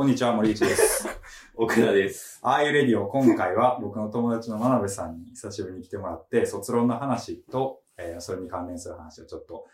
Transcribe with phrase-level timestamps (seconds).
[0.00, 1.06] こんにちは、森内です。
[1.54, 2.40] 奥田です。
[2.42, 9.66] ああいうレディオ、今回は僕の友達の真鍋さんに久しぶりに来てもらって、卒論の話と、えーそれに関連する話をちょっと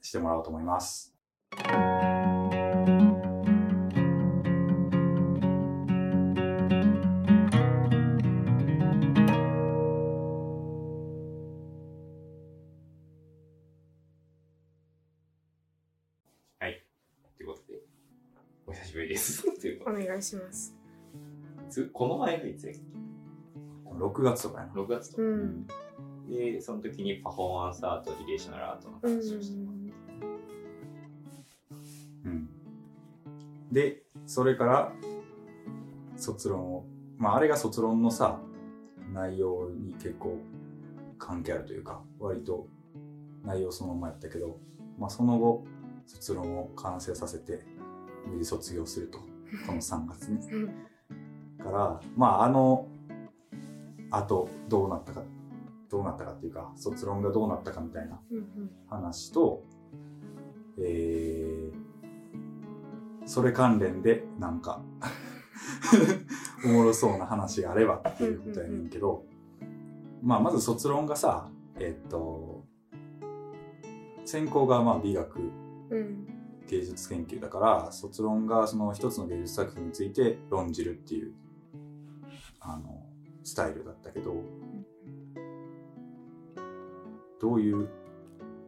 [0.00, 1.14] してもらおうと思います。
[20.22, 20.76] 願いします。
[21.68, 22.76] つこの前がいつやっ
[23.98, 24.80] 6月とかやなけ。
[24.80, 25.22] ?6 月とか。
[25.22, 25.66] うん。
[26.28, 29.14] で、その時にパフォーマンスアート、リレーショナルアートのうん。
[29.14, 29.72] 話をして、
[32.24, 32.48] うん。
[33.70, 34.92] で、それから、
[36.16, 36.86] 卒論を、
[37.18, 38.40] まあ、あれが卒論のさ、
[39.12, 40.38] 内容に結構
[41.18, 42.68] 関係あるというか、割と
[43.44, 44.58] 内容そのままやったけど、
[44.98, 45.64] まあ、その後、
[46.06, 47.64] 卒論を完成させて、
[48.26, 49.18] 無事卒業すると、
[49.66, 50.38] この3月に。
[50.50, 50.66] うん。
[51.62, 52.88] から、まあ、あの、
[54.10, 55.22] あと、どうなったか、
[55.90, 58.70] どうなったかっていうか、卒論がどうなったかみたいなうん。
[58.88, 59.64] 話と、
[60.78, 64.82] えー、それ関連でなんか
[66.64, 69.24] おもろそうな話があればっていうことやねんけど、
[70.22, 71.48] まあまず卒論がさ、
[71.78, 72.64] えっと、
[74.24, 75.40] 専攻がまあ美学
[75.90, 76.31] うん。
[76.68, 81.34] 芸術研究だから、卒論がその一つの芸術作品について論じるっていう、
[82.60, 83.06] あの、
[83.44, 84.34] スタイルだったけど、
[87.40, 87.88] どういう、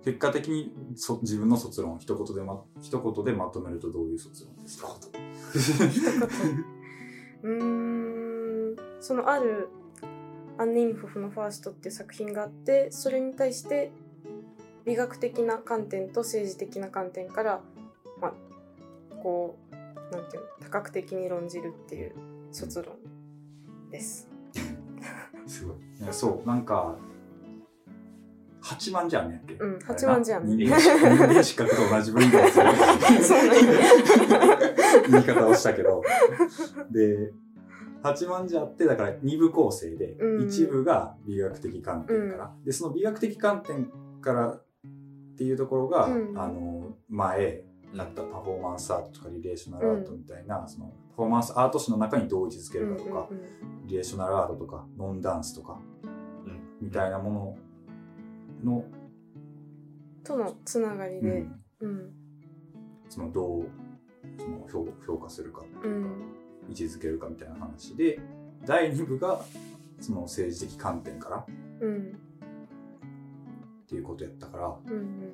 [0.05, 4.89] 結果的にそ自分の卒論一言でま、一言でまとめるとどういう卒論ですか？
[7.43, 8.77] うん。
[9.01, 9.71] そのある
[10.59, 13.93] アンネイムフフのファーストっていう作品があって、それに対して
[14.85, 17.63] 美学的な観点と政治的な観点から、
[19.25, 19.75] こう、
[20.15, 22.13] なんていうの、多角的に論じるっていう
[22.53, 22.95] 卒論
[23.91, 24.29] です。
[25.47, 25.77] すごい。
[26.01, 26.97] いやそう、なんか、
[28.61, 29.55] 八幡じゃんねやっけ？
[29.55, 30.47] うん八幡じゃん。
[30.47, 30.79] 人間
[31.43, 32.67] 失格と同じ文化をする
[35.11, 36.03] 言い方をしたけど。
[36.91, 37.33] で、
[38.03, 40.47] 八幡じゃって、だから二部構成で、うん。
[40.47, 44.65] 一部が美学的観点から、で、その美学的観点からっ
[45.37, 46.39] ていうところが、うん。
[46.39, 47.65] あの、前、
[47.97, 53.41] だったパフォーマンスアートとかリレーショナルアートみたいな、そのパフォーマンスアート史の中にどう位置づけるかとか、うん
[53.87, 56.07] リレーショナルアートとかノンダンスとかう
[56.49, 57.57] んみたいなも
[58.65, 58.85] のの、
[60.25, 62.13] とのつながりで、うんうん。
[63.09, 63.67] そのどう
[64.39, 66.35] その評評価するかうん。
[66.69, 68.19] 位置づけるかみたいな話で
[68.65, 69.45] 第2部が
[70.01, 71.47] その政治的観点から
[71.81, 72.19] うん。
[73.85, 75.33] っていうことやったからうん。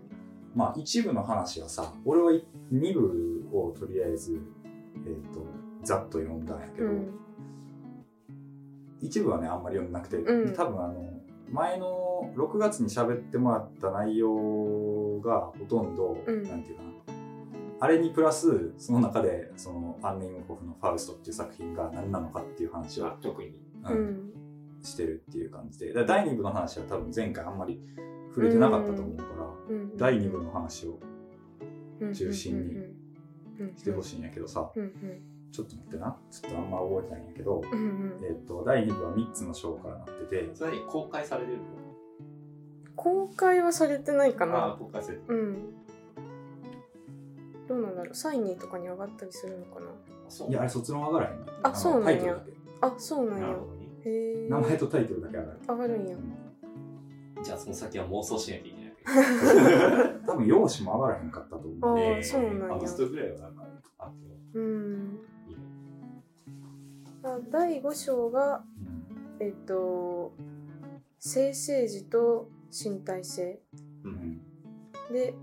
[0.55, 2.33] まあ一部の話はさ俺は
[2.73, 4.41] 2部をとりあえず、
[5.07, 5.47] えー、と
[5.85, 7.11] ざっと読んだんやけど、うん。
[9.01, 11.11] 一部はねあんまり読んでなくて、うん多分あの
[11.51, 16.91] 前の6月に喋ってもらった内容がほとんど、うんなんていうかな
[17.83, 23.49] あれにプラスその中でそのアンネイムホフの「ファウスト」っていう作品が何なのかっていう話をあ、特に。
[23.49, 23.55] う
[23.93, 24.31] うんん。
[24.83, 27.81] してるっていう感じで第2部の話は多分前回あんまり
[28.31, 29.23] 触れてなかったと思うか
[29.69, 29.97] ら、うん。
[29.97, 30.99] 第2部の話を
[32.15, 32.75] 中心に
[33.65, 34.83] にしてほしいんやけどさ、うん。
[34.83, 34.91] うん。
[35.53, 36.17] ちょっと待ってな。
[36.31, 38.21] ちょっとあんま覚えてないんやけど、うんうん。
[38.25, 41.59] えっと第2部は3つの章からなっててそれに公開されてる
[42.97, 44.77] 公開はされてないかな。
[44.79, 45.39] 公開されてる。
[45.39, 45.57] うん。
[47.67, 48.15] どうなんだろう。
[48.15, 49.87] サイニーとかに上がったりするのかな。
[49.87, 49.91] あ
[50.29, 50.51] そう。
[50.51, 51.41] いやあれ卒論上がらへん。
[51.41, 52.37] ねあそうなんや。
[52.81, 53.57] あそうなんや。
[54.49, 55.59] 名前とタイトルだけ上がる。
[55.69, 56.17] 上がるんや
[57.43, 58.91] じゃあその先は妄想しないといけない。
[60.27, 61.79] 多分用紙も上がらへんかったと思う。
[61.83, 62.19] あーえ。
[62.19, 62.75] ーそうなんや。
[62.75, 63.67] アブストぐらいはなんか
[63.99, 64.35] あっても。
[64.55, 65.21] うん。
[67.23, 68.65] あ第5章が
[69.41, 69.47] うん。
[69.47, 70.33] えっと
[71.19, 73.61] 性政治と身体性。
[74.05, 74.41] うん。
[75.13, 75.35] で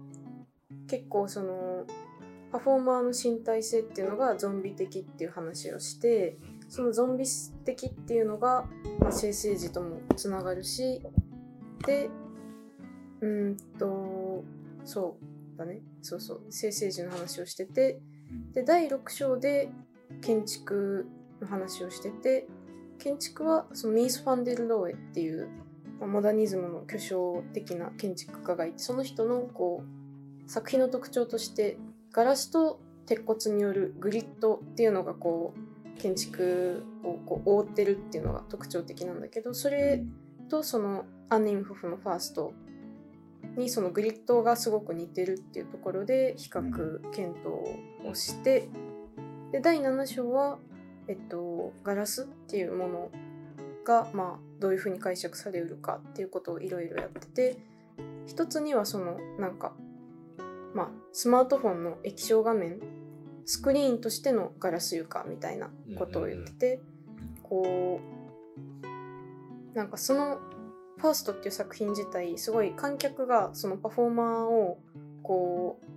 [0.88, 1.86] 結構その
[2.52, 6.38] パフォーマーの身体性っていうのがゾンビ的っていう話をして
[6.70, 7.26] そのゾンビ
[7.66, 8.66] 的っていうのが、
[9.00, 11.02] まあ、性政治ともつながるし
[11.86, 12.10] で
[13.22, 14.44] うーんと
[14.84, 15.18] そ
[15.56, 15.82] うだね。
[16.02, 16.42] そうそう。
[16.50, 18.00] 性政治の話をしてて
[18.32, 18.52] うん。
[18.54, 19.70] で第6章で
[20.22, 21.08] 建築
[21.42, 22.48] の話をしてて
[23.00, 25.50] 建築はそのミース・ファンデル・ローエっていう、
[26.00, 31.78] まあモダニズムの巨匠的な建築家がいてその人のこう作品の特徴として
[32.12, 40.04] ガラスと鉄骨によるグリッドっていうのがこう建築をこう覆ってるっていうのが特徴的なんだけどそれ
[40.50, 42.54] とそのアンニンフフのファースト
[43.58, 46.62] にそのグリッドがすごく似てるっていうところで比較
[47.12, 48.70] 検討をして、
[49.52, 50.60] で第7章は、
[51.08, 53.12] えっと、ガラスっていうもの
[53.86, 57.58] が、まあ、どういうふうに解釈されるかっていうことをいろいろやってて
[58.28, 59.74] 一つにはそのなんか、
[60.74, 62.80] まあ、スマートフォンの液晶画面
[63.46, 66.82] スクリーンとしてのガラス床みたいなことを言ってて、
[67.44, 68.02] こ
[69.74, 70.40] うなんかその
[70.98, 74.80] 「ファーストっていう作品自体すごい観客がそのパフォーマーを
[75.24, 75.88] こう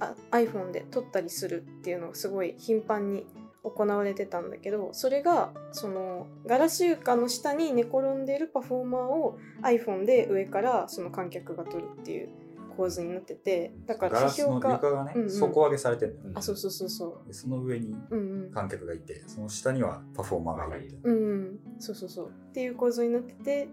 [0.00, 3.26] あ iPhone で撮ったりするっていうのがすごい頻繁に
[3.62, 12.28] 行われてたんだけどそれがそのガラス床の下に寝転んでいるパフォーマーを iPhone で上からその観客が撮るっていう
[12.76, 15.30] 構図になっててだからガラスの批評がね、うんうん。
[15.30, 16.34] 底上げされてるんだよね。
[16.36, 21.58] あそうそうそうそでその上にううんうん観客がいてその下にはパフォーマーがいるみたいなうんうん。
[21.78, 22.28] そうそうそう。
[22.28, 23.68] っていう構造になってて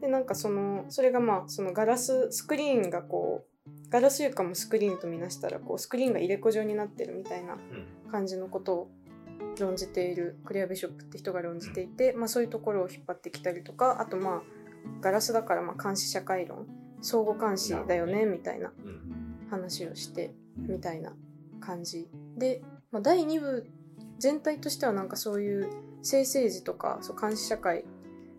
[0.00, 8.00] でなんかそのそれがまあそのガラススクリーンがこうガラス床もスクリーンとみなしたらこうスクリーンが入れ子状になってるみたいなうん。
[8.10, 8.90] 感じのことを
[9.60, 14.42] 論じているクレア・ビショップって人が論じていて、まあ、そういうところを引っ張ってきたりとかあとまあ
[15.00, 16.66] ガラスだからまあ監視社会論
[17.02, 19.46] 相互監視だよねみたいなうん。
[19.48, 21.12] 話をしてうんみたいな
[21.60, 22.08] 感じ。
[22.36, 23.66] で、まあ、第2部
[24.18, 25.70] 全体としてはなんかそういう
[26.02, 27.84] 性政治とかそう監視社会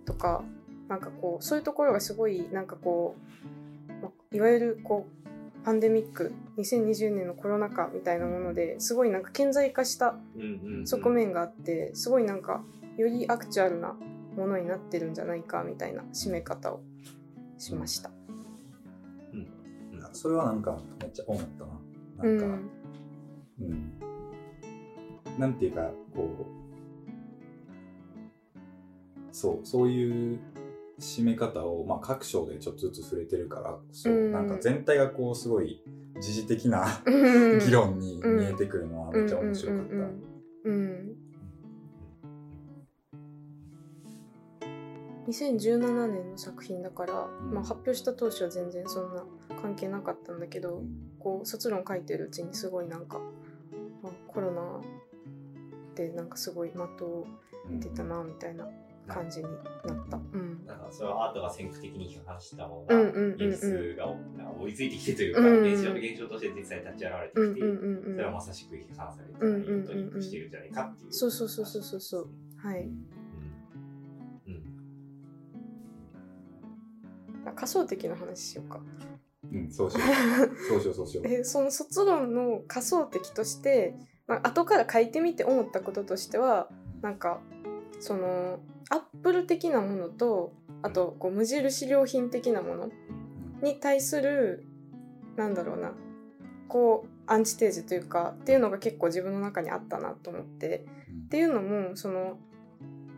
[0.06, 0.44] とか
[0.92, 3.16] なんかこうそういうところがすごいなんかこ
[3.90, 10.88] う、まあいわゆるこうパンデミック2020年のコロナ禍みたいなものですごいなんか顕在化したうんうんうん。
[10.88, 12.62] 側面があってすごいなんか
[12.98, 13.96] よりアクチュアルな
[14.36, 16.82] ものになってるんじゃないかみたいな締め方を
[17.58, 18.12] しました。
[20.14, 21.72] それはなんかめっちゃ思ったな。
[22.24, 22.70] うなんか、ん
[23.62, 26.62] うん、なんていうかこう
[29.32, 30.40] そうそういう
[31.02, 34.32] 締め方を、まあ、各章でちょっとずつ触れてるからそう、うん。
[34.32, 35.84] なんか全体がこうすごい
[36.22, 37.60] 時事的なうん。
[37.60, 39.94] 議論に見えてくるのはめっちゃ面白かった。
[39.94, 40.32] うんうんうん
[40.64, 41.18] うん。
[45.28, 47.14] 2017年の作品だから、
[47.46, 47.54] ん。
[47.54, 49.24] まあ、発表した当初は全然そんな
[49.62, 51.12] 関係なかったんだけど、うん。
[51.20, 53.20] こう卒論書いてるうちにすごいなんか、
[54.04, 54.82] まあ、コロナ
[55.96, 57.28] でなんかすごい的を
[57.80, 58.68] 出たなみたいな
[59.14, 60.18] 感じになった。
[60.18, 64.08] うんなんかそれはアートが先駆的に批判したものが、現実が
[64.60, 71.14] 追いついてきてというか、現象現象として実際に立ち現れてきて、それはまさしく批判されてないことにリンクしているんじゃないかっていう。
[71.14, 72.90] そうそうそうそうそうそうはい。
[77.56, 78.80] 仮想的な話しようか。
[79.52, 80.70] うん、そうしよう。
[80.70, 81.28] そうしよう、そうしよう。
[81.30, 83.96] えその卒論の仮想的として、
[84.28, 86.70] まあ後から書いてみて思ったこととしては
[87.02, 87.42] なんか
[88.00, 88.60] その
[88.92, 90.52] アップル的なものと
[90.84, 92.90] あとこう無印良品的なもの
[93.64, 94.68] に対する
[95.38, 95.94] なんだろうな
[96.68, 100.86] こうアンチテーゼというかっていうのが結構自分の中にあったなと思って。
[101.26, 102.38] っていうのもその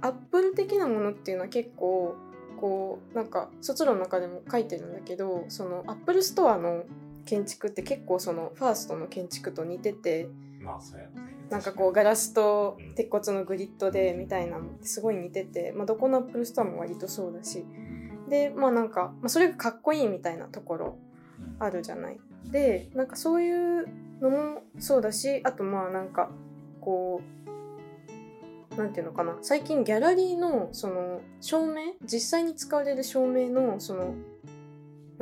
[0.02, 2.16] アップル的なものっていうのは結構
[2.62, 6.84] こうなんか卒論の中でも書いてるんだけどそのアップルストアの
[7.26, 10.30] 建築って結構そのファーストの建築と似てて。
[10.60, 11.10] まあ、ね。
[11.50, 17.66] なんかこうガラスと鉄骨のグリッドでみたいなのってすごい似てて、まあ、どこのアップルストアも割とそうだし。
[18.30, 20.98] でまあなんか、まあ、それがかっこいいみたいなところ
[21.60, 22.20] あるじゃない。
[22.46, 23.88] でなんかそういう
[24.22, 26.32] のもそうだしあとまあなんか
[26.82, 27.22] こ
[28.72, 29.38] うなんていうのかな。
[29.42, 34.16] 最近ギャラリーのその照明実際に使われる照明のその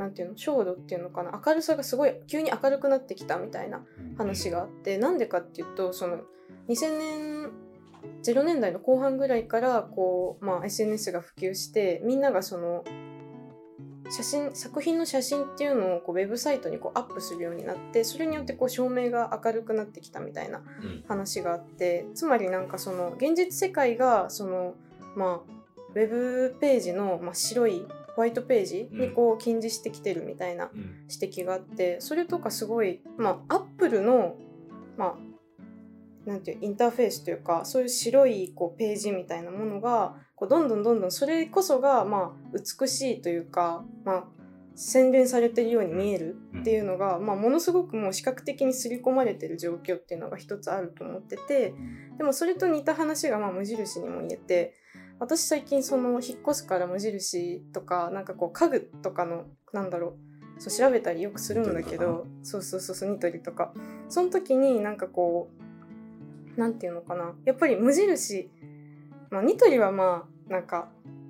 [0.02, 3.84] なんていうの照度っていうのかな明るさがすごい急に明るくなってきたみたいな
[4.18, 6.18] 話があってなんでかっていうとその
[6.68, 7.50] 2000年
[8.24, 12.82] 0年代の後半ぐらいからこう、まあ、SNS が普及してみんながその
[14.10, 21.04] 写真作品の写真っていうのをこうウェブサイトにこうアップするようになってそれによってこう照明が明るくなってきたみたいなうん。
[21.06, 24.74] 話があってつまりなんかその現実世界がその
[25.16, 25.52] まあ
[25.94, 31.06] ウェブページの、まあ、白いホワイトページにこう近似してきてるみたいなうん。
[31.10, 34.36] 指摘があってそれとかすごいまあアップルの
[34.96, 44.24] まあなんていうインターフェースというかそういう白いこうページみたいなものがこうどんどんどんどんそれこそがまあ美しいというかまあ
[44.74, 51.74] 洗練されてるように見えるっていうのが、まあ、ものすごくもう視覚的に刷り込まれてる状況っていうのが一つあると思ってて
[52.16, 54.74] でもそれと似た話がまあ無印にも言えて
[55.22, 60.16] 私最近その引っ越すから無印とかなんかこう家具とかのなんだろ
[60.58, 63.72] うそう調べたりよくするんだけどそうそうそうそうニトリとか。
[64.08, 65.48] その時になんかこ
[66.56, 67.34] うなんていうのかな。
[67.44, 68.50] やっぱり無印
[69.30, 70.88] まあニトリはまあなんか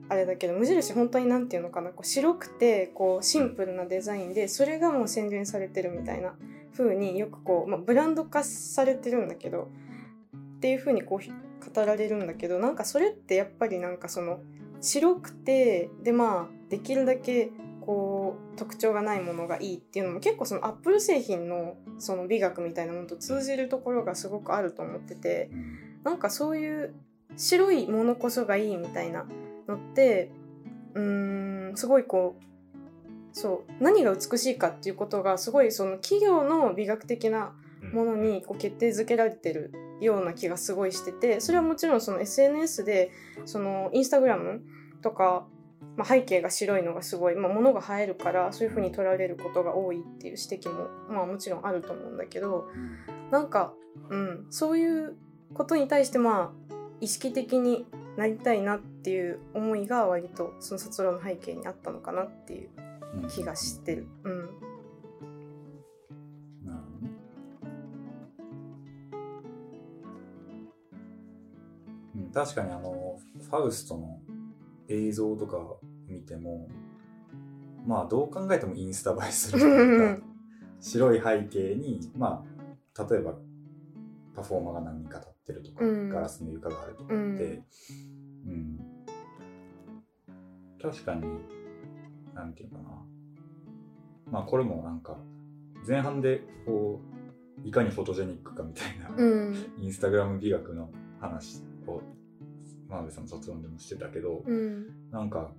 [0.09, 1.91] あれだけど無印本当になんていうのかな。
[1.91, 6.35] こう白くてこうシンプルなデザインでそれがもう洗練されてるみたいな
[6.75, 9.69] 風によくこう、まあ、ブランド化されてるんだけど
[10.57, 14.41] っていう風にこう語られるんだけどなんかそれってやっぱりなんかその
[14.81, 17.51] 白くてでまあできるだけ
[17.81, 25.83] こう特徴がないものがいいっていうのも結構そのアップル製品のその美学みたいなものと通じるところがすごくあると思っててうん。
[26.05, 26.95] なんかそういう
[27.37, 29.25] 白いものこそがいいみたいな
[29.69, 30.31] のって
[30.95, 32.43] うーんすごいこう
[33.33, 37.55] そう何が美しいかっていうことがすごいその企業の美学的な
[37.93, 43.11] ものにこう決定づけられてるような気がすごいしててそれはもちろんその SNS で
[43.45, 44.63] そのインスタグラム
[45.03, 45.47] とか、
[45.97, 52.67] まあ、背景が白いのがすごい、まあ、物が映えるからそういう風に取られることが多いっていう指摘も、まあ、もちろんあると思うんだけど
[53.31, 53.73] なんか、
[54.11, 55.17] うん、そういう
[55.55, 57.87] ことに対してまあ意識的に
[58.17, 62.71] なりたいなっていう思いが割とその卒論の背景にあったのかなっていう
[63.23, 64.07] うん気がしてる。
[64.25, 64.51] うん
[72.33, 74.21] 確かにあのファウストの
[74.89, 75.59] 映像とか
[76.07, 76.69] 見ても
[77.87, 80.27] まあどう考えてもインスタ映えするというか
[80.81, 82.45] 白い背景にま
[82.97, 83.35] あ例えば
[84.35, 86.09] パフォーマーが何人か立ってるとか、うん。
[86.09, 87.65] ガラスの床があるとかって、うん。
[88.47, 88.81] うん。
[90.81, 91.23] 確かに
[92.35, 92.83] なんていうかな。
[94.31, 95.17] まあこれもなんか
[95.87, 97.01] 前半でこ
[97.65, 99.75] ういかにフォトジェニックかみたいな、うん。
[99.79, 102.01] インスタグラム美学の話を
[102.93, 105.11] 真鍋さんの卒論でもしてたけど、うん。
[105.11, 105.51] なんか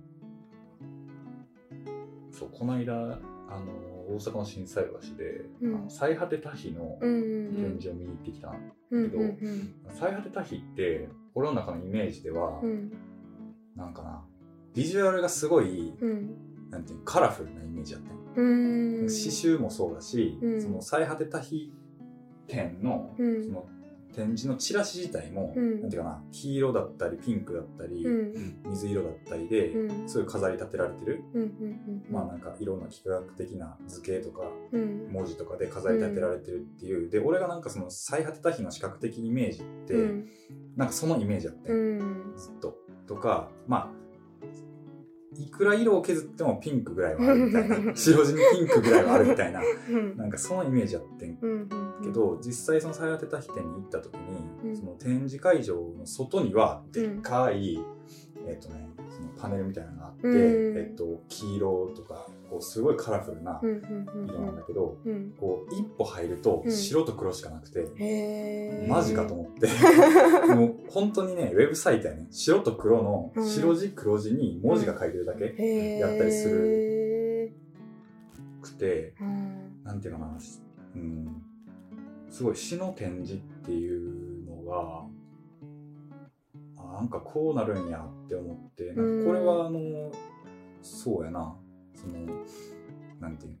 [2.30, 3.72] そうこの間あの
[4.08, 5.74] 大阪の心斎橋で、うん。
[5.74, 8.54] あの最果て多比のうん展示を見に行ってきた、
[8.90, 12.92] うんけどうん最果て多比って俺の中のイメージでは、うん。
[13.74, 14.24] なんかな
[14.72, 16.70] ビジュアルがすごい、うん。
[16.70, 20.62] なんていうのカラフルなイメージだった刺繍もそうだし、うん。
[20.62, 21.72] その最果て多比
[22.46, 23.44] 展の,、うん。
[23.44, 23.66] その
[24.14, 25.80] 展示のチラシ自体も、うん。
[25.80, 28.62] なんていうかな黄色だったりピンクだったり、うん。
[28.70, 30.08] 水色だったりで、うん。
[30.08, 34.42] そういう飾り立てられてる、うんうんまあなんかいろんな幾何学的な図形とか
[34.72, 35.08] うん。
[35.12, 40.28] 文字とかで飾り立てられてるっていう、で俺がなんかその最果て多比の視覚的イメージって、うん。
[40.76, 42.34] なんかそのイメージだったよ、うん。
[42.36, 42.76] ずっと。
[43.06, 44.03] とかまあ
[45.36, 47.76] いくら色を削ってもピンクぐらいはあるみたいな。
[47.94, 49.60] 白地にピンクぐらいはあるみたいな。
[49.90, 50.16] うん。
[50.16, 51.38] なんかそのイメージやってん。
[51.40, 51.68] うん
[52.02, 54.76] けど実際その最果て多比展に行った時に、うん。
[54.76, 57.78] その展示会場の外にはでっかい、
[58.46, 58.88] えっ、とね
[59.44, 60.78] パネルみたいなのがあって、うん。
[60.78, 65.34] えっ、と黄色とかこうすごいカラフルな色なんだけど、うん。
[65.38, 66.72] こう一歩入るとうん。
[66.72, 69.68] 白と黒しかなくて、マジかと思って。
[70.54, 73.46] もう本当にねウェブサイトやね白と黒のうん。
[73.46, 77.52] 白地黒地に文字が書いてるだけやったりする
[78.62, 79.84] くて、うん。
[79.84, 80.38] なんていうかな、
[80.96, 81.42] うん、
[82.30, 85.06] すごい詩の展示っていうのが、あ
[86.94, 90.12] なんかこうなるんやって思って、なんかこれはあの、
[90.82, 91.56] そうやな、
[91.94, 92.14] その、
[93.20, 93.58] なんていう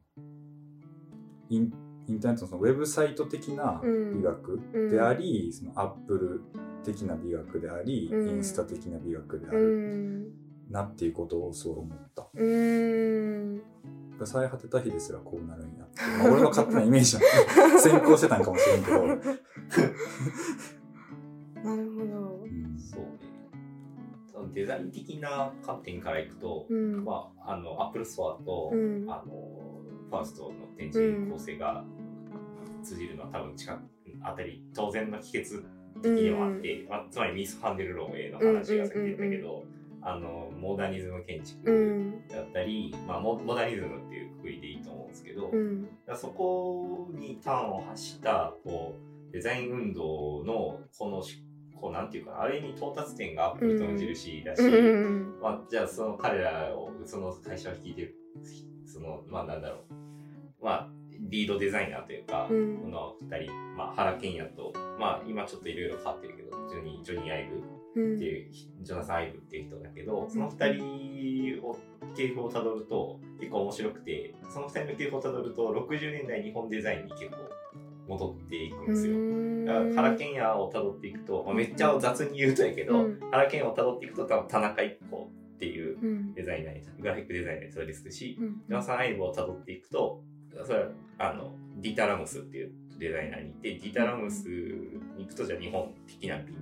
[1.48, 1.72] イン
[2.06, 4.60] インターネットのそのウェブサイト的な美学
[4.90, 6.42] であり、そのアップル
[6.84, 8.28] 的な美学であり、うん。
[8.28, 10.28] インスタ的な美学であうるん。
[10.70, 12.28] なっていうことをすごい思った。
[12.34, 13.62] うん。
[14.24, 16.00] 最果てた日ですらこうなるんやって。
[16.18, 17.22] まあ、俺の勝手なイメージなん
[17.72, 19.06] で先行してたんかもしれんけど、
[21.64, 22.43] なるほど
[24.54, 27.04] デザイン的な観点からいくと、うん。
[27.04, 29.06] まあ、あの、アップルストアと、うん。
[29.08, 29.32] あの、
[30.10, 31.84] ファーストの展示構成が
[32.82, 33.82] 通じるのは多分近く、
[34.22, 35.64] あたり、当然の帰結
[36.02, 39.64] 的にもあって、まあ、つまりミース・ファン・デル・ローエの話がさっき言ったけど、
[40.02, 42.28] あの、モダニズム建築、うん。
[42.28, 45.50] だったり、まあモ、モダニズムっていうくくりでいいと思うんですけど、
[46.14, 48.94] そこに端を発したこ
[49.30, 51.42] うデザイン運動のこのし
[51.84, 55.38] こうなんていうかなある意味到達点がアップルとの印だし、うん。
[55.42, 58.16] まあ、じゃあその彼らをその会社を率いてる
[58.86, 60.64] そのまあなんだろう。
[60.64, 60.88] まあ
[61.28, 62.78] リードデザイナーというか、うん。
[62.78, 67.50] この二人、まあ、原健也と、まあ、今ちょっといろいろ変わってるけどジョニージョニー・アイ
[67.94, 68.50] ブうんっていう、
[68.82, 71.76] ジョナサン・アイブっていう人だけど、その二人を
[72.16, 77.36] 系譜をたどると結構面白くて、その二人の系譜をたどると60年代日本デザインに結構
[78.06, 79.14] 戻っていくんですよ。
[79.66, 83.20] だから原健也をたどっていくと、まあ、めっちゃ雑に言うとやけど、うん。
[83.30, 86.34] 原健也をたどっていくと多分田中一子っていううん。
[86.34, 88.48] デザイナーに、グラフィックデザイナーにそれですし、うん。
[88.48, 90.22] ジョナサン・アイブをたどっていくと、
[90.64, 96.58] それはあのディータ・ラムスっていうデザイナーにいて、ディータ・ラムスに行くとじゃあ日本的な美に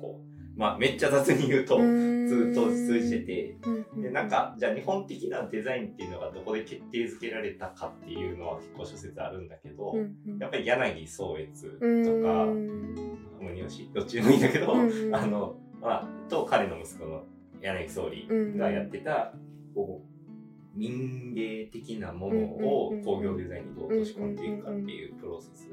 [0.00, 3.56] こう、まあめっちゃ雑に言うと、ずっと通じてて、
[3.94, 4.02] うん。
[4.02, 12.22] で、なんか、じゃあ日本的なデザインっていうのがどこで決定づけられたかっていうのは結構諸説あるんだけど、うんやっぱり柳宗悦とうん。
[12.24, 12.94] か、うん
[13.40, 17.22] もう日しどっちでもいいんだけど、あの、まあ、と彼の息子の
[17.62, 19.32] 柳総理がやってた、
[19.76, 25.68] こう民芸的なものを工業デザインにどう落とし込んでいくかっていうプロセス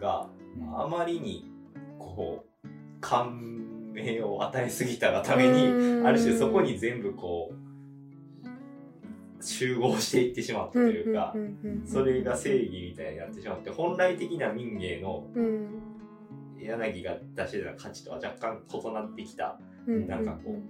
[0.00, 0.28] が
[0.76, 1.50] あまりに
[1.98, 2.68] こう
[3.00, 3.67] 感
[4.02, 6.06] 銘を与えすぎたがためにうん。
[6.06, 7.68] ある種そこに全部こう
[9.42, 11.34] 集合していってしまったというか
[11.86, 15.68] それが正義みたいになってしまって本来的な民芸のうん。
[16.60, 20.60] 柳が出してた価値とは若干異なってきたうんなんかこう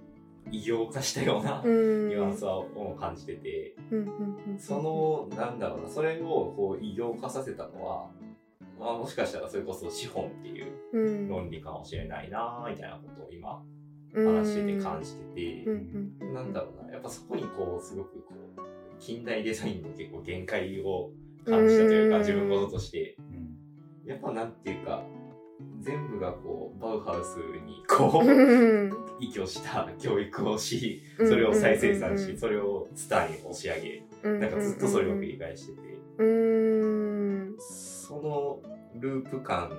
[0.51, 2.09] 異業化したようなうん。
[2.09, 2.63] ニュアンスは
[2.99, 3.75] 感じてて
[4.57, 8.07] そのなんだろうなそれをこう異業化させたのは、
[8.79, 11.27] まあ、もしかしたらそれこそ資本っていううん。
[11.27, 13.61] 論理かもしれないなみたいなことを今
[14.13, 14.37] うん。
[14.37, 16.33] 話してて感じててう、んうん。
[16.33, 16.93] なんだろうな。
[16.93, 18.61] やっぱそこにこうすごくこう
[18.99, 21.11] 近代デザインの結構限界を
[21.45, 22.21] 感じたというかうん。
[22.21, 23.17] 自分事として。
[23.19, 24.09] うん。
[24.09, 25.03] やっぱなんていうか
[25.81, 28.93] 全部がこうバウハウスにこううん。
[29.19, 34.03] 依拠した教育をしうんそれを再生産うんうんうんしそれをスターに押し上げ。
[34.23, 34.39] うん。
[34.39, 35.99] なんかずっとそれを繰り返してて。
[36.19, 37.55] うん
[38.09, 38.59] その
[38.95, 39.69] ループ感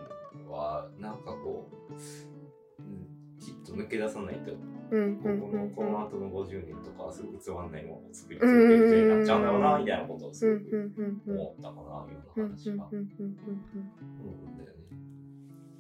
[0.49, 4.53] はなんかこう、うん、きっと抜け出さないと
[4.93, 12.07] うんここのうんうんこの後の50年とかはすごくつまんないものを作り続ける時代になっちゃうんだろうなみたいなことをすうんごく思ったかなよ
[12.37, 12.89] ううんな話が。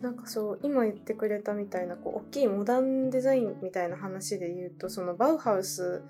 [0.00, 6.02] なんかそう今言ってくれたみたいなこう大きいモダンデザインみたいな話で言うとそのバウハウス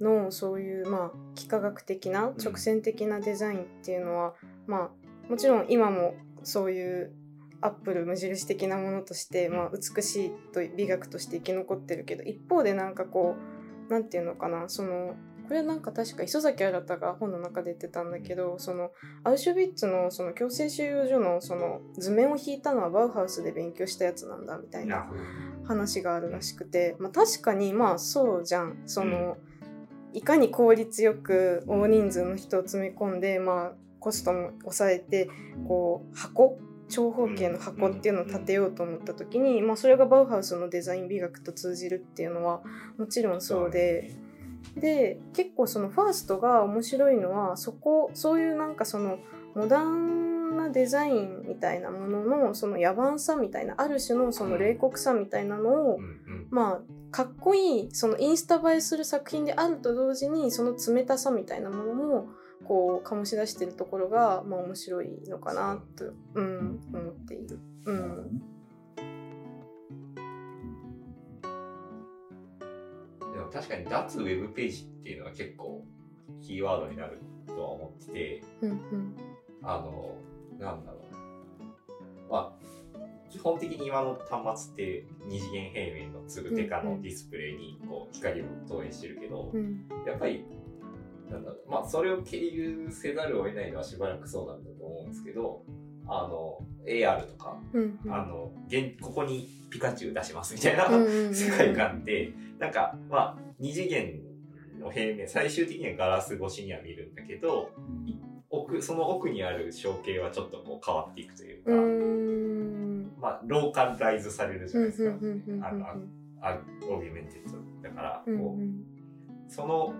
[0.00, 4.34] のそういうまあ幾何学的な直線的なデザインっていうのは、
[4.66, 7.12] まあもちろん今もそういう
[7.60, 13.36] アップル無印的なものとして、まあ、美しいと美学として生き残ってるけど一方でなんかこ
[13.88, 15.14] うなんていうのかなその
[15.48, 18.90] これはなんか確か磯崎新が本の中で言ってたんだけどその
[19.22, 25.06] アウシュビッツのその強制収容所のその図面を引いたのはバウハウスで勉強したやつなんだみたいな
[25.66, 28.82] 話があるらしくて、まあ、確かにまあそうじゃん。
[28.86, 29.36] その、
[30.12, 33.72] いかに効率よく大人数の人を詰め込んで、まあ、
[34.06, 35.28] コストも抑えて
[35.66, 42.62] こう箱長方形の箱っていうのを建てようと思った時に、まあ、それがバウハウスのデザイン美学と通じるっていうのは
[42.98, 44.14] もちろんそうで。
[44.76, 49.18] で結構そのファーストが面白いのはそこそういうなんかその
[49.54, 55.98] モダンなデザインみたいなもののその野蛮さみたいなある種のその冷酷さみたいなのを、
[56.50, 62.28] まあかっこいいそのインスタ映えする作品であると同時にその冷たさみたいなものも
[62.66, 67.60] こう醸し出してるところが、まあ、面白いのかなと、うん、思っている。
[67.84, 68.40] うん。
[68.40, 68.40] ね
[73.20, 75.84] でも確かに脱ウェブページっていうのは結構
[76.40, 79.16] キーワードになるとは思っててうんうん。
[79.62, 80.16] あの
[80.58, 80.98] なんだろ
[82.28, 82.32] う。
[82.32, 82.66] まあ
[83.30, 89.86] 基本的に今の端末って二次元平面のつぶてかのディスプレイにこう光を投影してるけど、うん。
[90.06, 90.44] やっぱり
[91.30, 91.70] なんだろう。
[91.70, 95.62] まあそれを経由せざるを得ないのはしばらくそうなんだと思うんですけど
[96.06, 98.14] あの AR とか、うんうん。
[98.14, 104.20] あの現ここにピカチュウ出しますみたいな、うん世界観ってなんかまあ二次元
[104.80, 107.70] の平面最終的にはガラス越しには見るんだけど
[108.50, 118.38] 奥その奥にある象形はちょっとこう変わっていくというか、うまあローカライズされるじゃないですか、オーギュメンテッドだから、うん。
[118.38, 119.92] こうその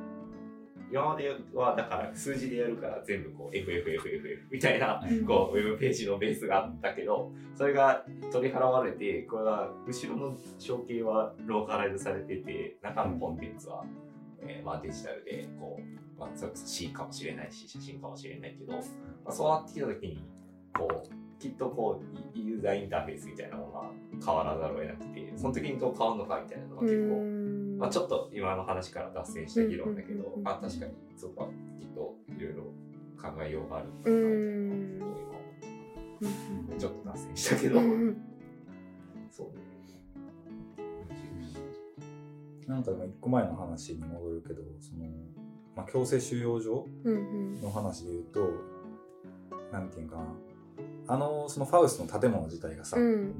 [0.90, 13.84] 今まではだから数字でやるから全部こう FFFFF みたいなうんこうウェブページのベースがあったけどそれが取り払われてこれは後ろの象形はローカライズされてて中のコンテンツは、
[14.40, 18.78] えーまあ、デジタルでこう、まあ、それこそ C かもしれないし写真かもしれないけど、ま
[19.26, 20.24] あ、そうなってきた時に
[20.76, 22.00] こうきっとこ
[22.34, 23.90] うユーザーインターフェースみたいなものは
[24.24, 27.65] 変わらざるを得なくてその時にどう変わるのかみたいなのはう結構。
[27.76, 27.78] ん。
[27.78, 32.62] まあ、ちょっと今の話から脱線した議論だけどうあ確かにそこはきっといろいろ
[33.20, 35.40] 考えようがあるのかうなみたいなことを今思
[36.20, 36.66] うん。
[36.70, 38.16] ってちょっと脱線したけど、うん
[39.30, 39.54] そうね。
[42.66, 45.06] なんかでも一個前の話に戻るけどその、
[45.76, 47.18] まあ、強制収容所うんう
[47.58, 47.60] ん。
[47.62, 48.50] の話で言うと
[49.72, 50.24] なんていうんかな。
[51.08, 53.34] あのそのファウスの建物自体がさ、うん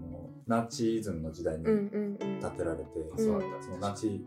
[0.46, 2.40] ナチズムの時代にうんうんうん。
[2.40, 3.18] 建てられて、うん。
[3.18, 3.62] そうだった。
[3.64, 4.24] そのナチ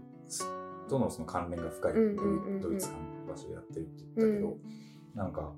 [0.89, 4.57] とのその関連が深いドイツ間の場所でやってるって言ったけど、
[5.15, 5.53] なんか、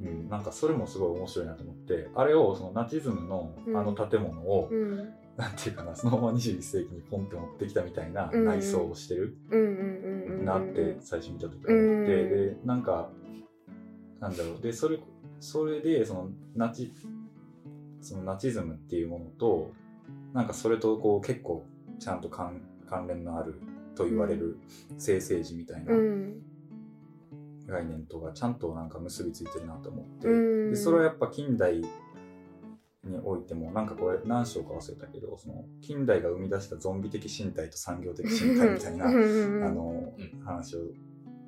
[0.00, 5.14] うん、なんかそれもすごい面白いなと思ってあれをそのナチズムのあの建物を、うん。
[5.36, 8.44] なんていうかなそのまま21世紀にポンって持ってきたみたいなうん。
[8.44, 10.44] 内装をしてるうんうんうんうん。
[10.44, 12.06] なって最初見た時思って、うん。
[12.06, 13.10] でなんか
[14.20, 14.62] なんだろう。
[14.62, 14.98] でそれ
[15.40, 16.92] それでそのナチ
[18.00, 19.72] そのナチズムっていうものと
[20.32, 21.64] なんかそれとこう結構
[21.98, 23.60] ちゃんと関関連のある
[23.94, 24.58] と言われる
[24.98, 26.42] 生政治みたいなうん。
[27.66, 30.70] 概念とがちゃんとなんか結びついてるなと思って、うん。
[30.72, 31.86] でそれはやっぱ近代に
[33.22, 40.44] おいてもなんかこれ何章か忘れたけどその近代が生み出したゾンビ的身体と産業的身体みたいな、あのうん。
[40.44, 40.80] 話を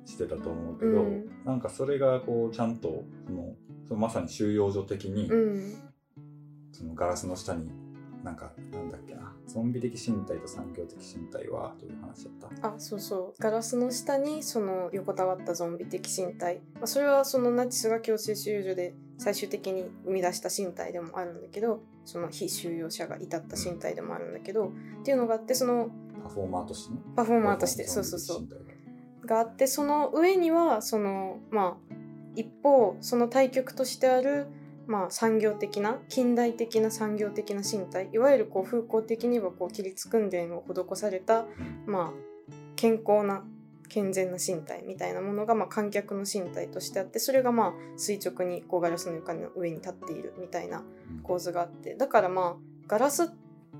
[0.05, 1.29] してたと思うけど、うん。
[1.45, 3.55] なんかそれがこうちゃんとその
[3.87, 5.75] そのまさに収容所的に、うん
[6.73, 7.71] そのガラスの下に
[8.23, 12.67] なんかなんだっけなゾンビ的身体と産業的身体はという話だった。
[12.67, 25.89] あそうそうガラスの下にその横たわったゾンビ的身体、まあ、それはそのナチスが強制収容所で最終的に生み出した身体でもあるんだけどその非収容者が至った身体でもあるんだけど、っていうのがあってその
[26.23, 26.99] パフォーマーとしてね。
[27.15, 31.95] パフォーマーとしてそうそうそうがあってその上にはそのまあ
[32.35, 34.47] 一方その対極としてある
[34.87, 41.45] まあ産業的な近代的な産業的な身体いわゆるこう風光的にはこう規律訓練を施された
[41.85, 43.43] まあ健康な
[43.89, 50.83] 健全な身体みたいなものがまあ観客の身体としてあってそれがまあ垂直にこうガラスの床の上に立っているみたいな
[51.21, 52.55] 構図があってだからまあ
[52.87, 53.31] ガラス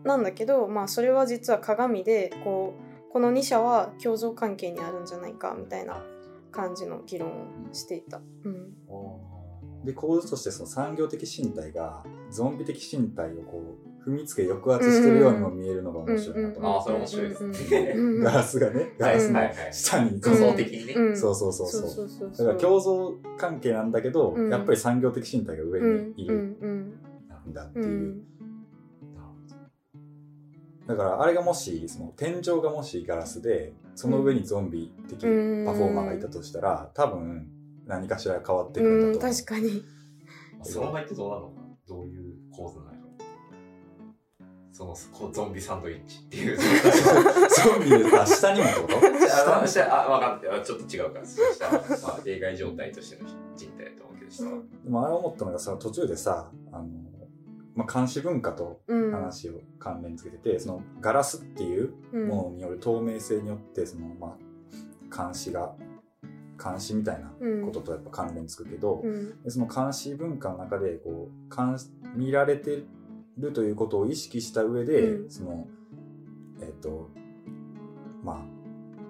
[0.03, 2.73] なんだけど、まあ、それは実は鏡でこ
[3.09, 6.03] うこの2者は共存関係にあるんじゃないかみたいな
[6.51, 8.21] 感じの議論をしていた。
[8.43, 8.73] うん
[9.83, 13.61] で構図としてその産業的身体がゾンビ的身体をこ
[14.05, 16.59] う踏みつけ抑圧してるようにも見えるのが面白いなと。
[16.59, 17.93] 思ああそれ面白いですね。
[17.95, 18.93] うんガラスがね。
[18.99, 19.39] ガラスの
[19.71, 20.19] 下に。
[20.21, 21.81] 構造的にね、うんそうそうそうそう。
[21.89, 24.51] そうそうそうだから共存関係なんだけど、うん。
[24.51, 26.67] やっぱり産業的身体が上うんにいうんる
[27.45, 27.51] うん。
[27.51, 28.23] んだっていう、うん
[30.85, 37.47] だからあれがもしその天井がもしガラスでその上にゾンビ的パフうんォーマーがいたとしたら多分
[37.85, 39.33] 何かしら変わってくうんんだと。
[39.33, 39.83] 確かに。
[40.63, 41.53] その場合ってどうなるの？
[41.87, 42.97] どういう構図なのか
[44.71, 46.57] そのこうゾンビサンドイッチっていう。
[46.57, 46.63] ゾ
[47.79, 48.95] ンビでさ下にもってこと？
[49.57, 51.19] あの下あ分かんないちょっと違うか。
[51.19, 54.51] ら下は、まあ、例外状態としての人体だと思うけど下は、
[54.83, 56.87] でもあれ思ったのがさ途中でさあの、
[57.75, 59.11] まあ、監視文化とうん。
[59.11, 62.27] 話を関連付けてて、そのガラスっていううん。
[62.29, 64.37] ものによる透明性によってその、ま
[65.11, 65.75] あ、監視が
[66.61, 67.31] 監視みたいな
[67.65, 69.43] こととやっぱ関連つくけど、うん。
[69.43, 72.83] でその監視文化の中でこう監視見られて
[73.37, 75.31] るということを意識した上で、うん。
[75.31, 75.67] その
[76.61, 77.09] えっ、と
[78.23, 78.35] まあ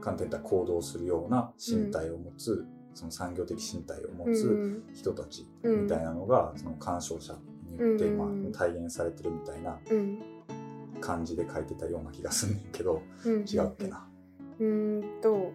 [0.04, 4.84] 簡単に言ったら行動するような身体を持つ、その産業的身体を持うつん。
[4.94, 8.18] 人たちうんみたいなのが、その鑑賞者によって、うん。
[8.18, 10.20] まあ、体現されてるみたいなうん。
[11.02, 13.34] 感じで書いてたような気がすんねんけどうん。
[13.42, 14.08] 違うっけな。
[14.60, 15.52] うーんと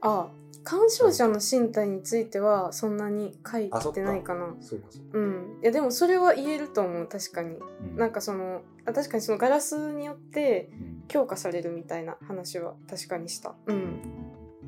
[0.00, 0.30] あ
[0.68, 4.54] 鑑賞者の身体についてはそんなに書いてないかな。
[4.60, 5.18] そうかそうか。
[5.18, 5.58] うん。
[5.62, 7.06] いやでもそれは言えると思う。
[7.06, 7.56] 確かに。
[7.56, 7.96] うん。
[7.96, 11.04] なんかそのあ確かにそのガラスによってうん。
[11.08, 13.54] 強化されるみたいな話は確かにした。
[13.64, 14.02] うん。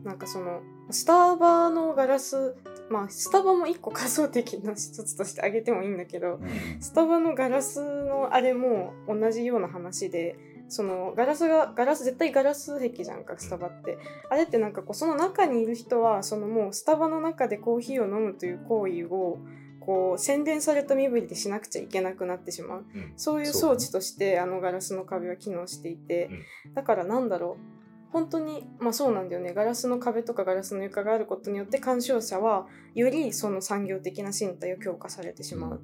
[0.02, 2.56] なんかそのスタバのガラス
[2.88, 6.80] まあスタバも一個仮想的な一つとしてあげてもいいんだけどうん。
[6.80, 10.38] スタバのガラスのあれも同じような話で
[10.70, 13.98] そのガラスがガラス絶対ガラス壁じゃんかスタバって、
[14.30, 19.38] あれってなんかこうその中にいる人はそのもうスタバの中でコーヒーを飲むという行為を
[19.80, 22.86] こう洗練された身振りでしなくちゃいけなくなってしまう。
[22.94, 23.12] うん。
[23.16, 26.30] そういう装置としてあのガラスの壁は機能していて、
[26.74, 27.80] だからなんだろう。
[28.12, 29.54] 本当にまあそうなんだよね。
[29.54, 35.80] ガラスの壁とかガラスの床があることによって鑑賞者はよりその産業的な身体を強化されてしまう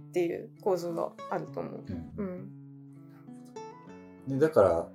[0.00, 1.84] っていう構造があると思う。
[2.18, 2.26] うん。
[2.26, 2.55] うん
[4.26, 4.88] でだから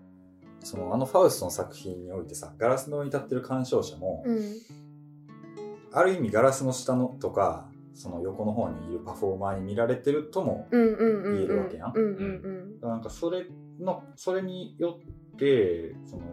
[0.59, 4.39] そのあのファウストの作品においてさガラスの上に立ってる鑑賞者も、うん。
[5.93, 12.79] ある意味ガラスの下のとかその横の方にいるパフォーマーに見られてるとも言えるわけやん。
[12.81, 13.45] なんかそれ
[13.79, 14.99] のそれによ
[15.33, 16.23] ってその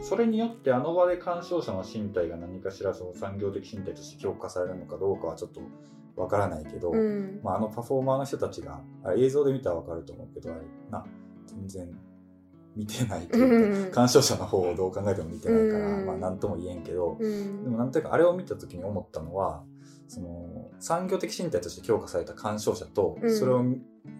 [0.00, 5.60] それによってあの場で鑑賞者の身体が何かしらその産業的身体として評価されるのかどうかはちょっと
[6.16, 6.98] わからないけど、うん。
[6.98, 8.80] うんまあ、あのパフォーマーの人たちが
[9.16, 11.04] 映像で見たらわかると思うけどあれな
[11.46, 11.98] 全然
[12.76, 13.90] 見てないというか、うん。
[13.92, 16.06] 鑑賞者の方をどう考えても見てないから、うん。
[16.06, 17.64] まあ何とも言えんけど、うん。
[17.64, 19.62] でもなんというかあれを見た時に思ったのは
[20.08, 23.38] その産業的身体として強化された鑑賞者と、うん。
[23.38, 23.64] それを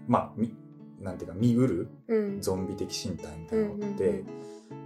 [0.06, 0.54] まあみ
[1.00, 2.40] なんていうか見うるうん。
[2.40, 4.24] ゾンビ的身体みたいなのって、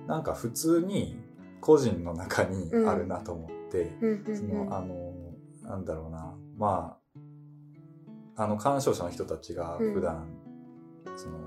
[0.06, 1.18] なんか普通に
[1.60, 3.92] 個人の中にあるなと思って、
[4.34, 5.12] そのあの
[5.62, 6.96] なんだろうなま
[8.36, 10.28] ああの鑑賞者の人たちが普段、
[11.16, 11.38] その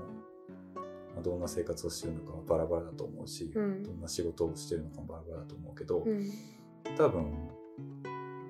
[1.20, 3.82] まあどんな生活をしてるのかはバラバラだと思うし、うん。
[3.82, 6.30] どんな仕事をしてるのかもバラバラだと思うけど、うん。
[6.96, 7.50] 多分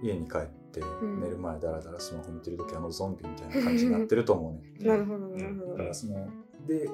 [0.03, 0.41] 家に帰っ
[0.73, 1.21] てん。
[1.21, 4.63] 寝る前だらだらスマホ見てる時あのゾンビみたいな感じになってると思うね。
[4.89, 5.73] なるほどなるほど。
[5.73, 6.29] だからその
[6.67, 6.89] で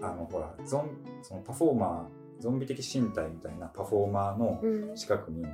[0.00, 0.90] あのほらゾン
[1.22, 4.94] そのパフォーマーゾンビ的身体みたいなパフォーマーのうん。
[4.94, 5.44] 近くに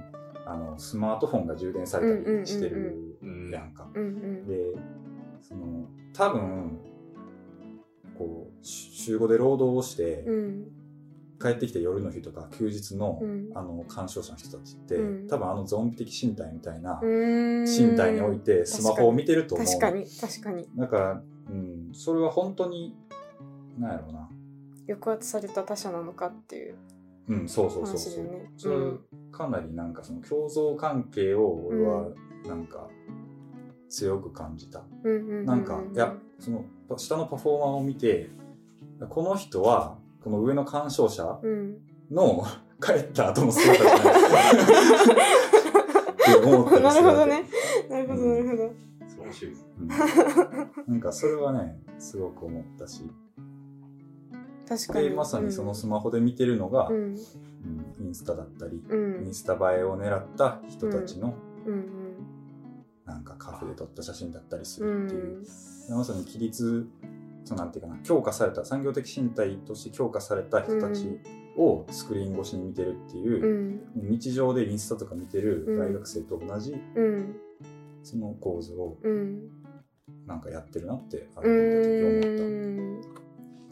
[0.44, 3.50] あのスマートフォンが充電されたりしてるうん。
[3.50, 3.90] やんか。
[3.94, 4.46] うんうん。
[4.46, 4.74] で
[5.42, 6.78] その多分
[8.16, 10.64] こうし週5で労働をしてうん。
[11.38, 13.50] 帰ってきて夜の日とか休日の,、うん。
[13.54, 15.28] あの鑑賞者の人たちって、うん。
[15.28, 19.66] 多分あのゾンビ的身体みたいな身体においてスマホを見てると思う。
[19.66, 20.06] 確かに。
[20.06, 20.66] 確かに。
[20.76, 22.96] だから、うん、それは本当に
[23.78, 24.28] なんやろうな。
[24.88, 26.76] 抑圧された他者なのかっていう。
[27.28, 28.24] うん、そうそうそうそう。
[28.24, 28.50] ね。
[28.56, 29.00] それうん。
[29.30, 32.08] かなりなんかその共存関係を俺は
[32.46, 32.88] なんか
[33.88, 34.82] 強く感じた。
[35.04, 35.44] うん。
[35.44, 36.64] なんか、いや、その
[36.96, 38.30] 下のパフォーマーを見て、
[39.04, 41.78] この人は、この上の鑑賞者うん。
[42.10, 42.44] の
[42.80, 43.96] 帰った後の姿じゃない。
[46.26, 47.44] って思ったりなするわけるほどね。
[47.88, 48.72] なるほどなるほど。
[49.08, 49.88] その種類うん。
[50.92, 53.02] なんかそれはね、すごく思ったし。
[54.68, 55.10] 確かに。
[55.10, 56.96] で、まさにそのスマホで見てるのが、うん。
[56.96, 57.16] うん
[57.98, 59.26] インスタだったり、うん。
[59.26, 61.34] インスタ映えを狙った人たちの、
[61.66, 61.86] うん。
[63.04, 65.38] なんかカフェで撮った写真だったりするっていう、
[65.94, 65.96] ん。
[65.96, 66.86] まさに規律
[67.46, 71.08] そうなんていうかな強化された産業的身体として強化された人たち
[71.56, 74.10] をスクリーン越しに見てるっていうう、ん。
[74.10, 77.36] 日常でインスタとか見てるうん大学生と同じうん。
[78.02, 79.48] その構図をうん。
[80.26, 83.02] なんかやってるなってあうれ見た時思っ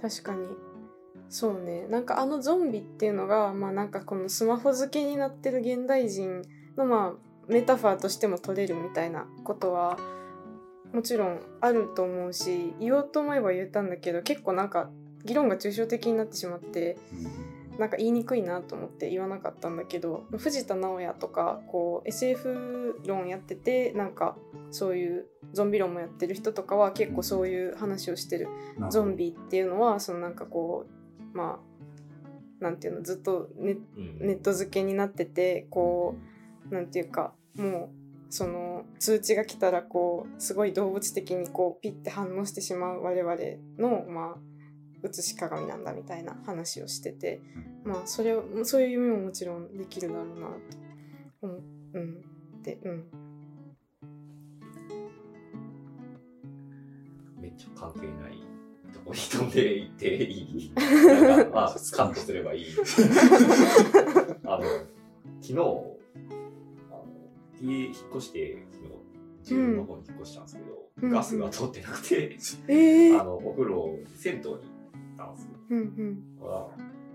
[0.01, 0.07] た。
[0.07, 0.11] ん。
[0.11, 0.47] 確かに。
[1.29, 1.89] そうね。
[1.89, 6.43] なんかあのゾンビっていうのがまあなんかこのスマホ漬けになってる現代人
[6.77, 9.99] のまあメタファーとしても取れるみたいなことは
[10.95, 14.91] もちろんあると思うし言おうと思えば言えたんだけど結構なんか
[15.25, 17.55] 議論が抽象的になってしまってうん。
[17.79, 24.37] なんか言いにくいなと思って言わなかったんだけど藤田直也とかこう SF 論やっててなんか
[24.71, 28.47] そういうゾンビ論もやってる人とかは結構そういう話をしてる
[28.79, 28.89] なん。
[28.89, 30.87] かゾンビっていうのはそのなんかこ
[31.35, 31.59] うま
[32.61, 34.19] あなんていうのずっとネうん。
[34.21, 36.15] ネット付けになっててこ
[36.71, 38.04] うなんていうかもう
[38.35, 43.37] その通知が来たらこうすごい動物的にこうピッて反応してしまう我々
[43.79, 44.37] のまあ
[45.05, 47.41] 写し鏡なんだみたいな話をしてて、
[47.85, 50.53] まあそれをそういう夢ももちろんできるだろうなと
[51.43, 51.63] 思う。
[51.93, 52.63] うん。
[52.65, 53.05] でうん。
[57.41, 58.43] めっちゃ関係ない
[58.93, 60.73] とこに飛んでいっていい。
[60.75, 62.67] なんか、まあ、カットすればいい。
[64.45, 64.65] あの、
[65.41, 65.94] 昨日、
[67.61, 68.91] 家引っ越して、昨日、
[69.41, 71.11] 自分の方に引っ越したんですけど、うん。
[71.11, 72.39] ガスが通ってなくて、
[72.69, 74.61] ええ あの、お風呂、銭湯に行っ
[75.17, 75.51] たんですよ。
[75.71, 76.25] うんうん。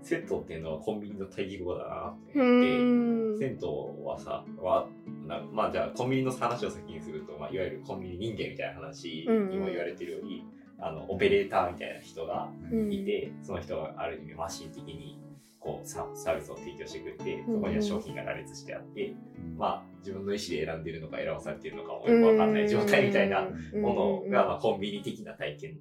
[0.02, 4.88] 銭湯っていうのはコンビニの対義語だなうと思って、銭湯はさ、は
[5.26, 10.44] なまあじゃあコンビニの話を先にすると、まあ、いわゆるコンビニ人間みたいな話にも言われてるように、
[10.78, 12.92] あのオペレーターみたいな人がうん。
[12.92, 15.20] いて、その人がある意味マシン的に
[15.60, 19.14] こうササービスを提供してくれてそこには商品が羅列してあって、
[19.56, 23.46] まあ自分の意思で選んでるのか選ばされてるのかもよくわかんない状態みたいな
[23.80, 25.76] ものが、まあ、コンビニ的な体験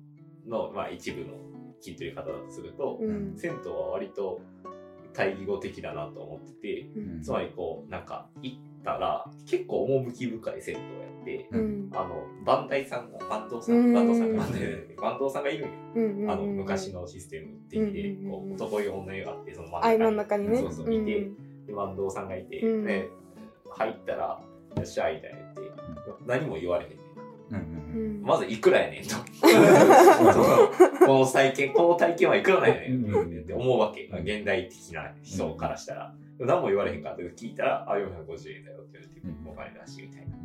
[0.47, 1.33] の、まあ、一部の
[1.81, 3.37] 切り取り方だとすると、うん。
[3.37, 4.41] 銭湯は割と
[5.13, 7.21] 対義語的だなと思ってて、うん。
[7.21, 11.89] つまりこう、なんか行ったら結構趣深い銭湯をやって、うん。
[11.93, 13.91] あの、バンダイさんが、バンドさ、うん。
[13.91, 16.19] んバンドさんが、バンダイじゃないバンドさんがいるん。
[16.21, 16.31] よ。
[16.31, 20.59] あの、昔のシステム的でうん、こう、男湯女湯があって、そのあ真ん中にね。
[20.59, 21.65] そうそう、いて、うん。
[21.65, 22.85] で、バンドさんがいて、うん。
[22.85, 23.09] で、
[23.71, 24.39] 入ったら、
[24.73, 25.61] いらっしゃい、みたいな言って、
[26.25, 26.99] 何も言われへんねん。
[27.51, 28.23] うんうんうん。
[28.23, 29.15] まずいくらやねんと。
[31.05, 34.03] この体験、この体験はいくらなんやねんって思うわけ。
[34.03, 36.13] 現代的な人からしたら。
[36.39, 40.37] 何も言われへんかって聞いたら、あ、450円だよって言われて、お金出しみたいな。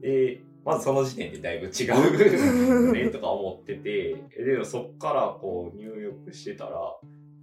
[0.00, 6.96] で、まずその時点でだいぶ違うねとか思ってて、でもそっからこう入浴してたら、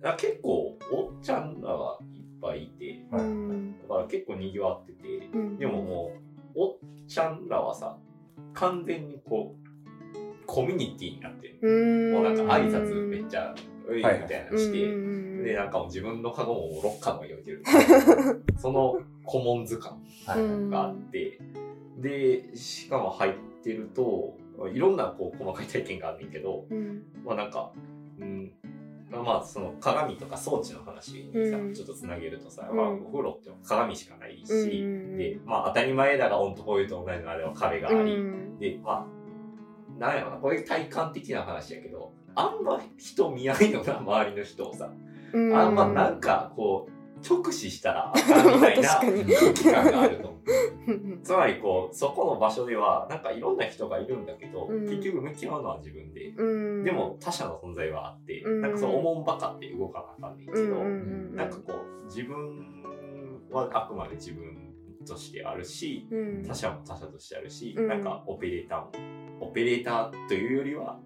[0.04, 5.58] あ結構おっちゃんらがいっぱいいて、だから結構賑わってて、うん。
[5.58, 6.12] でもも
[6.56, 6.78] う、おっ
[7.08, 7.98] ちゃんらはさ、
[8.54, 11.60] 完全にこう、コミュニティになってる。
[11.62, 12.14] うん。
[12.14, 13.56] もうなんか挨拶めっちゃ、
[13.88, 17.64] ういみはいたいなのして、うんで、なんかもう自分のカゴも6カゴに置いてる。
[18.58, 20.02] そのコモン図鑑
[20.72, 21.40] があって、
[22.00, 24.36] で、しかも入ってると、
[24.74, 27.04] いろんなこう細かい体験があるんだけど、うん。
[27.24, 27.72] まあなんか、
[28.20, 28.52] うん、
[29.12, 31.74] まあその鏡とか装置の話にさ、うん。
[31.76, 38.58] ちょっとつなげるとさ、うんまあお風呂って鏡しかないし、うんで、まあ当たり前だがオンとこういうと同じのあれは壁があり、うん。
[38.58, 44.92] で、まあ、なんやろな、これ体感的な話やけど、あんま人見合いのな、周りの人をさ、
[45.36, 45.56] うん。
[45.56, 46.96] あんまなんかこう、
[47.28, 49.24] 直視したらあかんみたいな 確かに。
[49.36, 50.36] 空気感があると
[51.24, 54.84] つまりこう、そこの場所では、なんかいろんな人がいるんだけど、うん。
[54.84, 56.30] 結局向き合うのは自分で。
[56.30, 56.84] うん。
[56.84, 58.62] でも他者の存在はあって、うん。
[58.62, 60.84] なんかそのおもんばかって動かなあかんねんけど、うんうんう
[61.34, 61.36] ん。
[61.36, 62.84] なんかこう、自分
[63.50, 64.76] はあくまで自分
[65.08, 66.44] としてあるし、うん。
[66.44, 67.88] 他者も他者としてあるし、うん。
[67.88, 71.00] なんかオペレーターも、オペレーターというよりは、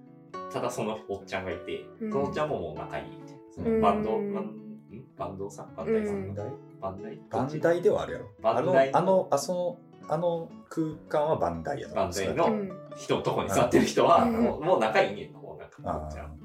[0.52, 2.12] ただそのおっちゃんがいて、うん。
[2.12, 3.39] そのおっちゃんももう仲いいみたいな。
[3.56, 4.70] そうんのバンド、バンん。
[5.18, 5.76] バンドさん？
[5.76, 6.28] バンダイさん、うん。
[6.28, 7.20] バンダイバンダイ？
[7.30, 8.26] バンダイではあるやろ。
[8.44, 12.72] あのバンダイ、あの、あその、あの空間はバンダイやと思うバンダイのうん。
[12.96, 14.34] 人、とこに座ってる人は、うん。
[14.44, 16.40] もうもう仲いいねんうなんか、あおっちゃん。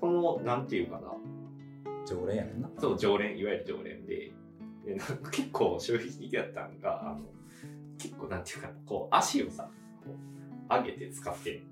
[0.00, 1.10] その、なんていうかな、あ、
[2.06, 2.70] 常連やねんな。
[2.78, 4.32] そう、常連、いわゆる常連で、
[4.84, 7.20] でなんか結構衝撃的だったんが、あの、
[7.98, 9.70] 結構なんていうかな、こう、足をさ、
[10.04, 11.62] こう、上げて使って、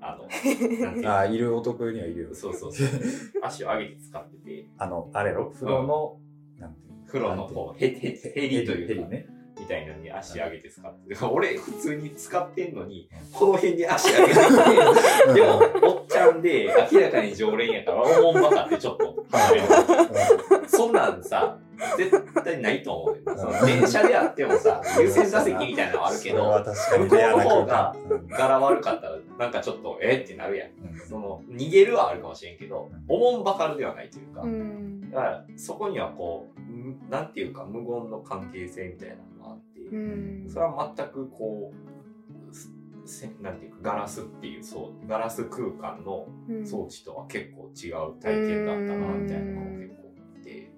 [0.00, 0.26] あの、
[1.08, 2.34] ああ、いる男にはいるよ。
[2.34, 2.88] そうそうそう。
[3.42, 5.50] 足を上げて使ってて、あの、あれやろ？
[5.50, 6.18] 風呂の、
[6.58, 7.06] なんていうの？
[7.06, 9.26] 風呂のこう、へ、へ、へりというか、ね。
[9.58, 19.26] みたいなのに足上げて使って、俺普通に使ってんのに、この辺に足上げてて、でも、おっちゃんで、明らかに常連やから、おもんばかってちょっと。
[20.66, 21.58] そんなんさ、
[21.96, 23.22] 絶対ないと思う。
[23.36, 27.96] その電車であってもさ、 優先座席みたいなのはあるけど、向こうの方が
[28.28, 30.68] 柄悪かったら、なんかちょっと、えってなるやん。
[30.68, 31.08] うん。
[31.08, 35.10] その、逃げるはあるかもしれんけど、おもんばかるではないというか、うん。
[35.10, 40.48] だから、そこにはこう、むなんていうか、無言の関係性みたいなのがあって、うん。
[40.48, 46.66] それは全くこう、なんていうか、ガラスっていう、そう、ガラス空間のうん。
[46.66, 50.70] 装置とは結構違う体験だったな、みたいなのが結構あって、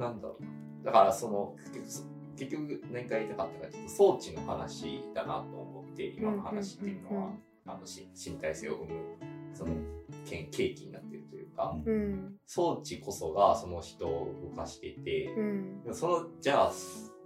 [0.00, 0.42] なんだろう。
[0.84, 0.90] な。
[0.90, 2.02] だから、その、結局そ、
[2.36, 7.32] 結局何か言いたかったか、ちょっと装置の話だなと思って、今の話っていうのは、
[7.66, 9.00] あのし身体性を生む、
[9.52, 9.74] その、
[10.24, 12.36] けん契機になっているというか、うん。
[12.46, 15.82] 装置こそがその人を動かしていて、うん。
[15.92, 16.72] その、じゃあ、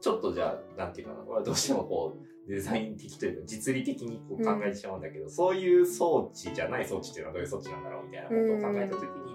[0.01, 9.34] ちょっとじゃあ、なんていうかな、これはどうしてもこう、デザイン的というか、実利的にこう考えてしまうんだけど、そういう装置じゃない装置っていうのはどういう装置なんだろうみたいなことを考えたときに、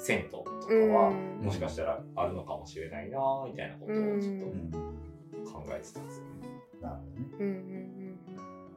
[0.00, 1.44] 銭湯とかは、うん。
[1.44, 4.70] もしかしたらあるのかもしれないなみたいなことをちょっうん
[5.44, 6.48] と考えてたんですよね。
[6.80, 7.26] なるほどね。
[7.38, 7.90] うんうん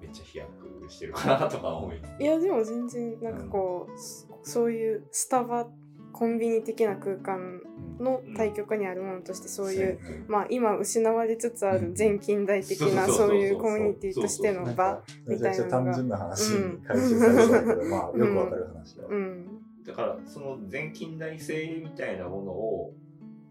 [0.02, 0.48] めっちゃ飛躍
[0.90, 5.66] してるかなとか思いいやでも全然なんかこう、そそういうスタバ
[6.12, 7.62] コンビニ的な空間
[8.00, 16.76] の対極にあるものとしてそういう、まあ今失われつつある全近代的なそういうコミュニティとしての場めちゃくちゃ単純な話うん。
[16.76, 19.10] に回収されそうだけど、まあよくわかる話だわ。
[19.10, 19.53] うん
[19.86, 22.94] だからその全近代性みたいなものを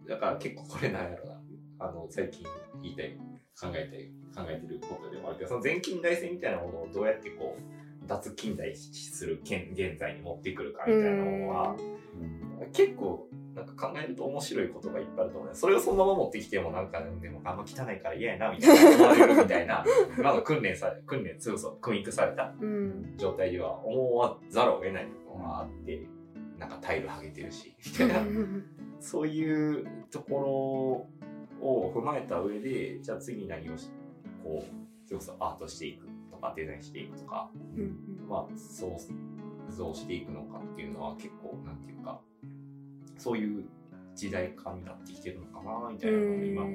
[0.09, 1.40] だから結構これなんやろな
[1.79, 2.47] あの最近
[2.83, 3.16] 言いたい
[3.61, 3.88] 考え
[4.35, 11.77] たい考えてることでもあるけどその全近代性みたいなものをどうやってこう脱近代する現現在に持ってくるかみたいなものは
[12.73, 19.85] 結構なんか考えると面白いことがいっぱいあると思うねそれをそのまま持ってきてもなんかでもあんま汚いから嫌やなみたいな思われるみたいな
[20.18, 26.07] 今の訓練され訓練そうそう訓育されたうん状態では思わざるを得ないのがあって、
[26.62, 28.22] なんかタイル剥げてるし、みたいな、
[29.01, 31.09] そういうとこ
[31.61, 33.90] ろを踏まえた上で、じゃあ次何をし、
[34.44, 38.96] こう、それこそアートしていくとか、デザインしていくとか、うんまあ、創
[39.70, 42.20] 造していくのかっていうのは結構、なんていうか、
[43.18, 43.64] そういう
[44.14, 46.70] 時代感になってきてるのかな、みたいなのを今の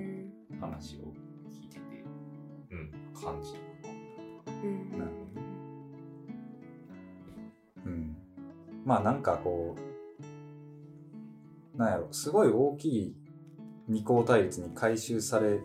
[0.59, 1.13] 話を
[1.49, 2.03] 聞いてて、
[2.71, 3.63] うん、感じたか
[4.63, 4.91] うん。
[4.97, 5.26] なるほど。
[5.26, 5.26] うん。
[8.87, 9.75] まあなんかこ
[11.75, 13.15] う、なんやろ、すごい大きい
[13.89, 15.59] 二項対立に回収され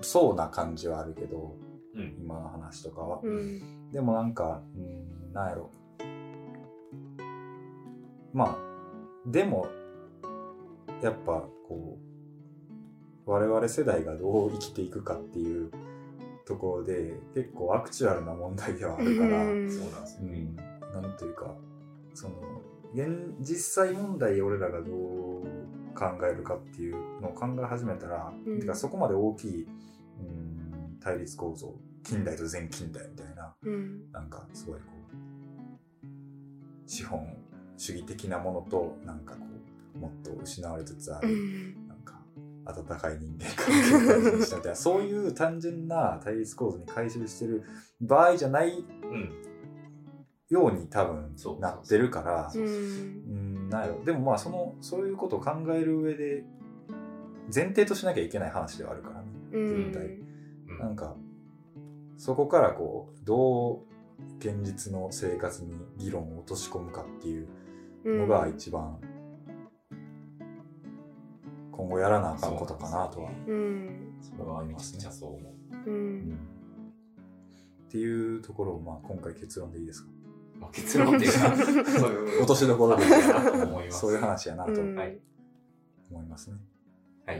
[0.00, 1.56] そうな感じはあるけど、
[1.94, 2.02] な。
[2.02, 2.16] うん。
[2.18, 3.20] 今の話とかは。
[3.22, 5.70] うんでもなんか、うん、なんやろ。
[8.32, 9.68] まあ、でも、
[11.02, 11.98] やっぱこ
[13.26, 15.70] う、我々世代がどう生きていくかっていう
[16.46, 20.38] ところで、結構アクチュアルな問題ではあるから、うんそうなんですよね。
[20.38, 21.54] うん、なんというか、
[22.14, 22.34] その、
[22.94, 24.94] 現実際問題俺らがどう
[25.94, 28.60] 考えるかっていうのを考え始めたら、うん。
[28.60, 29.66] てかそこまで大きい、
[30.20, 31.74] うん、対立構造、
[32.04, 34.12] 近代と全近代みたいな、うん。
[34.12, 35.14] なんかすごいこう、
[36.86, 37.36] 資本
[37.76, 39.40] 主義的なものと、なんかこ
[39.96, 41.88] う、もっと失われつつあうる、ん。
[41.88, 42.20] なんか、
[42.66, 47.64] 温かい人間関係を大事にしたみたいな、そういう単純な対立構造に回収してる
[48.00, 48.82] 場合じゃないう
[49.16, 49.53] ん。
[50.50, 54.04] ように多分そうなってるから、ううんん、なんやろ。
[54.04, 56.44] でもまあ、その、そういうことを考える上で、
[57.54, 59.28] 前提としなきゃいけない話ではあるからね。
[59.52, 59.92] うん。
[59.92, 60.78] 絶対うん。
[60.78, 61.16] なんか、
[62.16, 67.48] そこからこう、どう現実の生活に議論を落とし込むかっていう
[68.04, 68.98] のが一番
[71.72, 74.14] 今後やらなあかんことかなとはうん。
[74.22, 75.38] それはめちゃくちゃそ
[75.86, 76.38] うん。
[77.88, 80.10] っていうところを、まあ、今回結論でいいですか？
[80.64, 81.56] まあ、結論っていうか、
[81.98, 82.38] そういう。
[82.38, 84.00] 落としどころで話だなと思います。
[84.00, 84.70] そういう話やなと。
[84.72, 84.80] 思
[86.22, 86.56] いますね。
[87.26, 87.38] はい。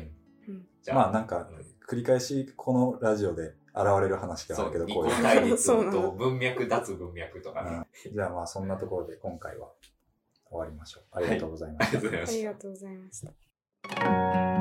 [0.48, 1.48] うんじゃまあなんか
[1.88, 5.16] 繰り返しこのラジオで現れる話があるけど、二こういう。
[5.16, 7.70] 個対立そうなのと文脈、脱文脈とかね。
[8.06, 9.68] うんじゃあまあそんなところで今回は
[10.50, 11.04] 終わりましょう。
[11.12, 12.44] ありがとうございましたありがとうございあり。
[12.44, 14.53] がとうございました。